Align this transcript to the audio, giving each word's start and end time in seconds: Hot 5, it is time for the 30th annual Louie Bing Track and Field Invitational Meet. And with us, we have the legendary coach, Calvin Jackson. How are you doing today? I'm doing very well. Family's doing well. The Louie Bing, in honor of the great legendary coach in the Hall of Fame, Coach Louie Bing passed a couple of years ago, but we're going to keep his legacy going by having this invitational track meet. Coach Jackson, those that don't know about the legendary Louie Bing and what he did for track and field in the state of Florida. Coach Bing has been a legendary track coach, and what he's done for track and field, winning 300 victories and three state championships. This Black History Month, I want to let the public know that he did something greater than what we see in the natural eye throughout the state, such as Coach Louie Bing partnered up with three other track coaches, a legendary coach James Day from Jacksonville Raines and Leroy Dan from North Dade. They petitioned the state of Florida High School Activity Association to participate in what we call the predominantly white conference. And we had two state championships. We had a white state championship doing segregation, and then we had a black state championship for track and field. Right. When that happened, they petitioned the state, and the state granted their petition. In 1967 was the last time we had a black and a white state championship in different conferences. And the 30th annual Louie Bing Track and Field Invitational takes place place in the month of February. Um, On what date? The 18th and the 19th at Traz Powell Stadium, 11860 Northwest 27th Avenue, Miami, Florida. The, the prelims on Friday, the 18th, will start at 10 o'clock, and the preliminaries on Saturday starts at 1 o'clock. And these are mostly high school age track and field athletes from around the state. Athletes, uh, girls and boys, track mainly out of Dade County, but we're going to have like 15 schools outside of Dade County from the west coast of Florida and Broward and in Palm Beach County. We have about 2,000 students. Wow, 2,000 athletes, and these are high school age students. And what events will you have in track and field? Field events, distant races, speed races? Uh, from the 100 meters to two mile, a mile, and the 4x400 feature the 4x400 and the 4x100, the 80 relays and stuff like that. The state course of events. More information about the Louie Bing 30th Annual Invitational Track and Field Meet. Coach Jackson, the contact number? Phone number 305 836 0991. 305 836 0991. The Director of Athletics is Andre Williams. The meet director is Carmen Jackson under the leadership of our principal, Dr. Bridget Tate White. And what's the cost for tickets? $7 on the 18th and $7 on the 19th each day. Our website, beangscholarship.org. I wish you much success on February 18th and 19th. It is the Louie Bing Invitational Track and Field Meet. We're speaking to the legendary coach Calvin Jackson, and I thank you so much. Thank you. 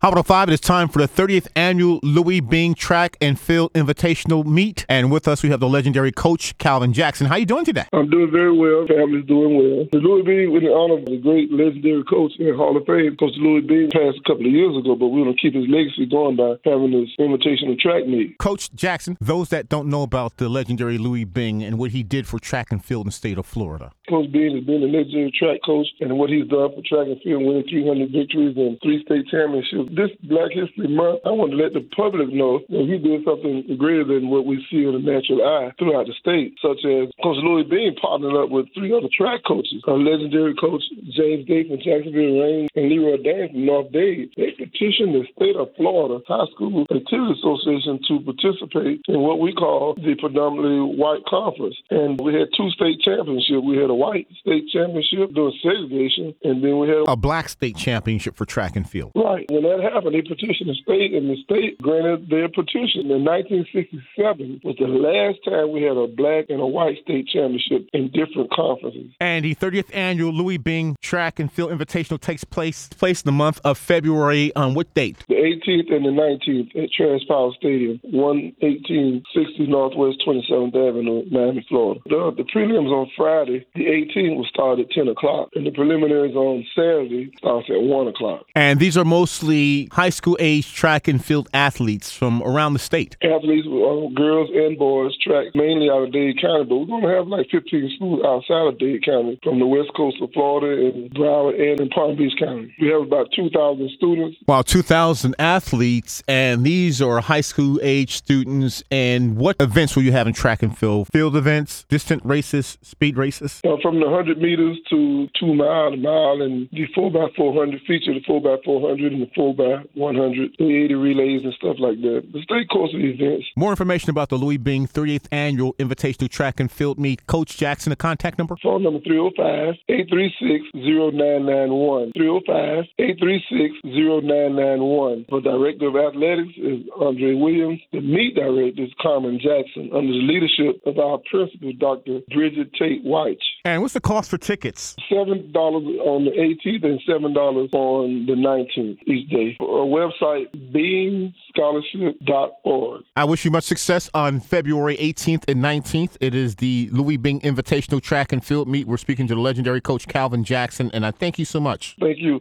Hot 0.00 0.14
5, 0.14 0.48
it 0.48 0.52
is 0.52 0.60
time 0.60 0.86
for 0.86 1.00
the 1.00 1.08
30th 1.08 1.48
annual 1.56 1.98
Louie 2.04 2.38
Bing 2.38 2.76
Track 2.76 3.16
and 3.20 3.34
Field 3.34 3.72
Invitational 3.72 4.46
Meet. 4.46 4.86
And 4.88 5.10
with 5.10 5.26
us, 5.26 5.42
we 5.42 5.50
have 5.50 5.58
the 5.58 5.68
legendary 5.68 6.12
coach, 6.12 6.56
Calvin 6.58 6.92
Jackson. 6.92 7.26
How 7.26 7.34
are 7.34 7.40
you 7.40 7.46
doing 7.46 7.64
today? 7.64 7.86
I'm 7.92 8.08
doing 8.08 8.30
very 8.30 8.56
well. 8.56 8.86
Family's 8.86 9.26
doing 9.26 9.58
well. 9.58 9.88
The 9.90 9.98
Louie 9.98 10.22
Bing, 10.22 10.54
in 10.54 10.70
honor 10.70 10.98
of 10.98 11.04
the 11.04 11.18
great 11.18 11.50
legendary 11.50 12.04
coach 12.04 12.30
in 12.38 12.46
the 12.46 12.54
Hall 12.54 12.76
of 12.76 12.86
Fame, 12.86 13.16
Coach 13.16 13.34
Louie 13.38 13.60
Bing 13.60 13.90
passed 13.90 14.22
a 14.22 14.22
couple 14.22 14.46
of 14.46 14.52
years 14.52 14.76
ago, 14.76 14.94
but 14.94 15.08
we're 15.08 15.24
going 15.24 15.34
to 15.34 15.42
keep 15.42 15.54
his 15.54 15.66
legacy 15.66 16.06
going 16.06 16.36
by 16.36 16.54
having 16.62 16.94
this 16.94 17.10
invitational 17.18 17.76
track 17.76 18.06
meet. 18.06 18.38
Coach 18.38 18.72
Jackson, 18.76 19.18
those 19.20 19.48
that 19.48 19.68
don't 19.68 19.88
know 19.88 20.04
about 20.04 20.36
the 20.36 20.48
legendary 20.48 20.98
Louie 20.98 21.24
Bing 21.24 21.64
and 21.64 21.76
what 21.76 21.90
he 21.90 22.04
did 22.04 22.28
for 22.28 22.38
track 22.38 22.70
and 22.70 22.84
field 22.84 23.06
in 23.06 23.10
the 23.10 23.18
state 23.18 23.36
of 23.36 23.46
Florida. 23.46 23.90
Coach 24.08 24.30
Bing 24.30 24.54
has 24.54 24.62
been 24.62 24.80
a 24.84 24.86
legendary 24.86 25.34
track 25.34 25.58
coach, 25.66 25.88
and 25.98 26.16
what 26.16 26.30
he's 26.30 26.46
done 26.46 26.70
for 26.70 26.86
track 26.86 27.10
and 27.10 27.20
field, 27.20 27.42
winning 27.42 27.66
300 27.66 28.14
victories 28.14 28.54
and 28.54 28.78
three 28.80 29.02
state 29.02 29.26
championships. 29.26 29.87
This 29.88 30.12
Black 30.28 30.52
History 30.52 30.88
Month, 30.88 31.24
I 31.24 31.32
want 31.32 31.52
to 31.52 31.56
let 31.56 31.72
the 31.72 31.80
public 31.96 32.28
know 32.28 32.60
that 32.68 32.84
he 32.84 33.00
did 33.00 33.24
something 33.24 33.64
greater 33.80 34.04
than 34.04 34.28
what 34.28 34.44
we 34.44 34.60
see 34.68 34.84
in 34.84 34.92
the 34.92 35.00
natural 35.00 35.40
eye 35.40 35.72
throughout 35.78 36.04
the 36.04 36.12
state, 36.20 36.60
such 36.60 36.84
as 36.84 37.08
Coach 37.24 37.40
Louie 37.40 37.64
Bing 37.64 37.96
partnered 37.96 38.36
up 38.36 38.52
with 38.52 38.68
three 38.76 38.92
other 38.92 39.08
track 39.08 39.40
coaches, 39.48 39.80
a 39.88 39.96
legendary 39.96 40.52
coach 40.60 40.84
James 41.16 41.48
Day 41.48 41.64
from 41.64 41.80
Jacksonville 41.80 42.36
Raines 42.36 42.68
and 42.76 42.92
Leroy 42.92 43.16
Dan 43.24 43.48
from 43.48 43.64
North 43.64 43.88
Dade. 43.92 44.28
They 44.36 44.52
petitioned 44.78 45.14
the 45.14 45.26
state 45.36 45.56
of 45.56 45.68
Florida 45.76 46.22
High 46.26 46.46
School 46.54 46.82
Activity 46.82 47.34
Association 47.38 47.98
to 48.08 48.20
participate 48.20 49.02
in 49.08 49.20
what 49.20 49.40
we 49.40 49.52
call 49.52 49.94
the 49.94 50.14
predominantly 50.18 50.96
white 50.96 51.24
conference. 51.26 51.76
And 51.90 52.20
we 52.20 52.34
had 52.34 52.48
two 52.56 52.70
state 52.70 53.00
championships. 53.00 53.62
We 53.64 53.76
had 53.76 53.90
a 53.90 53.94
white 53.94 54.26
state 54.40 54.68
championship 54.72 55.34
doing 55.34 55.54
segregation, 55.62 56.34
and 56.44 56.62
then 56.62 56.78
we 56.78 56.88
had 56.88 57.04
a 57.08 57.16
black 57.16 57.48
state 57.48 57.76
championship 57.76 58.36
for 58.36 58.44
track 58.44 58.76
and 58.76 58.88
field. 58.88 59.12
Right. 59.14 59.46
When 59.50 59.62
that 59.64 59.82
happened, 59.82 60.14
they 60.14 60.22
petitioned 60.22 60.70
the 60.70 60.78
state, 60.82 61.14
and 61.14 61.28
the 61.28 61.36
state 61.42 61.80
granted 61.82 62.28
their 62.30 62.48
petition. 62.48 63.10
In 63.10 63.24
1967 63.24 64.60
was 64.62 64.76
the 64.78 64.86
last 64.86 65.38
time 65.44 65.72
we 65.72 65.82
had 65.82 65.96
a 65.96 66.06
black 66.06 66.46
and 66.48 66.60
a 66.60 66.66
white 66.66 66.98
state 67.02 67.26
championship 67.28 67.88
in 67.92 68.10
different 68.10 68.50
conferences. 68.52 69.10
And 69.20 69.44
the 69.44 69.54
30th 69.54 69.94
annual 69.94 70.32
Louie 70.32 70.58
Bing 70.58 70.96
Track 71.02 71.40
and 71.40 71.50
Field 71.50 71.70
Invitational 71.70 72.20
takes 72.20 72.44
place 72.44 72.88
place 72.88 73.22
in 73.22 73.26
the 73.26 73.32
month 73.32 73.60
of 73.64 73.78
February. 73.78 74.54
Um, 74.54 74.67
On 74.68 74.74
what 74.74 74.92
date? 74.92 75.16
The 75.28 75.34
18th 75.34 75.90
and 75.94 76.04
the 76.04 76.10
19th 76.10 76.76
at 76.76 76.90
Traz 76.90 77.26
Powell 77.26 77.54
Stadium, 77.56 77.98
11860 78.04 79.66
Northwest 79.66 80.20
27th 80.26 80.76
Avenue, 80.76 81.24
Miami, 81.30 81.64
Florida. 81.70 82.00
The, 82.04 82.34
the 82.36 82.42
prelims 82.42 82.92
on 82.92 83.10
Friday, 83.16 83.66
the 83.74 83.86
18th, 83.86 84.36
will 84.36 84.44
start 84.44 84.78
at 84.78 84.90
10 84.90 85.08
o'clock, 85.08 85.48
and 85.54 85.66
the 85.66 85.70
preliminaries 85.70 86.34
on 86.34 86.66
Saturday 86.76 87.32
starts 87.38 87.70
at 87.70 87.80
1 87.80 88.08
o'clock. 88.08 88.44
And 88.54 88.78
these 88.78 88.98
are 88.98 89.06
mostly 89.06 89.88
high 89.90 90.10
school 90.10 90.36
age 90.38 90.74
track 90.74 91.08
and 91.08 91.24
field 91.24 91.48
athletes 91.54 92.12
from 92.12 92.42
around 92.42 92.74
the 92.74 92.78
state. 92.78 93.16
Athletes, 93.22 93.66
uh, 93.66 94.12
girls 94.12 94.50
and 94.52 94.76
boys, 94.76 95.16
track 95.24 95.46
mainly 95.54 95.88
out 95.88 96.02
of 96.02 96.12
Dade 96.12 96.42
County, 96.42 96.64
but 96.68 96.76
we're 96.76 96.92
going 96.92 97.04
to 97.04 97.14
have 97.16 97.26
like 97.26 97.48
15 97.50 97.92
schools 97.96 98.20
outside 98.22 98.68
of 98.68 98.78
Dade 98.78 99.02
County 99.02 99.40
from 99.42 99.60
the 99.60 99.66
west 99.66 99.92
coast 99.96 100.20
of 100.20 100.28
Florida 100.34 100.92
and 100.92 101.08
Broward 101.14 101.56
and 101.56 101.80
in 101.80 101.88
Palm 101.88 102.16
Beach 102.16 102.36
County. 102.38 102.74
We 102.78 102.88
have 102.88 103.00
about 103.00 103.32
2,000 103.34 103.88
students. 103.96 104.36
Wow, 104.46 104.57
2,000 104.62 105.34
athletes, 105.38 106.22
and 106.28 106.64
these 106.64 107.00
are 107.00 107.20
high 107.20 107.40
school 107.40 107.78
age 107.82 108.14
students. 108.16 108.82
And 108.90 109.36
what 109.36 109.56
events 109.60 109.96
will 109.96 110.02
you 110.02 110.12
have 110.12 110.26
in 110.26 110.32
track 110.32 110.62
and 110.62 110.76
field? 110.76 111.08
Field 111.12 111.36
events, 111.36 111.84
distant 111.88 112.24
races, 112.24 112.78
speed 112.82 113.16
races? 113.16 113.60
Uh, 113.64 113.76
from 113.82 114.00
the 114.00 114.06
100 114.06 114.38
meters 114.40 114.78
to 114.90 115.28
two 115.38 115.54
mile, 115.54 115.92
a 115.92 115.96
mile, 115.96 116.42
and 116.42 116.68
the 116.72 116.86
4x400 116.96 117.80
feature 117.86 118.14
the 118.14 118.20
4x400 118.20 119.06
and 119.06 119.22
the 119.22 119.30
4x100, 119.36 120.56
the 120.58 120.84
80 120.84 120.94
relays 120.94 121.44
and 121.44 121.54
stuff 121.54 121.76
like 121.78 122.00
that. 122.00 122.24
The 122.32 122.42
state 122.42 122.68
course 122.68 122.92
of 122.94 123.00
events. 123.00 123.46
More 123.56 123.70
information 123.70 124.10
about 124.10 124.28
the 124.28 124.36
Louie 124.36 124.56
Bing 124.56 124.86
30th 124.86 125.26
Annual 125.32 125.74
Invitational 125.74 126.28
Track 126.28 126.60
and 126.60 126.70
Field 126.70 126.98
Meet. 126.98 127.26
Coach 127.26 127.56
Jackson, 127.56 127.90
the 127.90 127.96
contact 127.96 128.38
number? 128.38 128.56
Phone 128.62 128.82
number 128.82 129.00
305 129.00 129.74
836 129.88 130.64
0991. 130.74 132.12
305 132.12 132.84
836 132.98 133.74
0991. 133.84 134.47
The 134.56 135.40
Director 135.42 135.88
of 135.88 135.96
Athletics 135.96 136.54
is 136.56 136.86
Andre 137.00 137.34
Williams. 137.34 137.80
The 137.92 138.00
meet 138.00 138.34
director 138.34 138.82
is 138.82 138.90
Carmen 139.00 139.38
Jackson 139.38 139.90
under 139.94 140.12
the 140.12 140.22
leadership 140.22 140.82
of 140.86 140.98
our 140.98 141.18
principal, 141.30 141.72
Dr. 141.78 142.20
Bridget 142.32 142.72
Tate 142.74 143.04
White. 143.04 143.38
And 143.64 143.82
what's 143.82 143.94
the 143.94 144.00
cost 144.00 144.30
for 144.30 144.38
tickets? 144.38 144.96
$7 145.10 145.54
on 145.54 146.24
the 146.24 146.30
18th 146.30 146.84
and 146.84 147.00
$7 147.08 147.72
on 147.72 148.26
the 148.26 148.32
19th 148.32 148.98
each 149.06 149.28
day. 149.30 149.56
Our 149.60 149.86
website, 149.86 150.46
beangscholarship.org. 150.72 153.04
I 153.16 153.24
wish 153.24 153.44
you 153.44 153.50
much 153.50 153.64
success 153.64 154.08
on 154.14 154.38
February 154.40 154.96
18th 154.96 155.44
and 155.48 155.62
19th. 155.62 156.16
It 156.20 156.34
is 156.34 156.54
the 156.56 156.88
Louie 156.92 157.16
Bing 157.16 157.40
Invitational 157.40 158.00
Track 158.00 158.32
and 158.32 158.44
Field 158.44 158.68
Meet. 158.68 158.86
We're 158.86 158.96
speaking 158.96 159.26
to 159.28 159.34
the 159.34 159.40
legendary 159.40 159.80
coach 159.80 160.06
Calvin 160.08 160.44
Jackson, 160.44 160.90
and 160.94 161.04
I 161.04 161.10
thank 161.10 161.38
you 161.38 161.44
so 161.44 161.60
much. 161.60 161.96
Thank 162.00 162.18
you. 162.18 162.40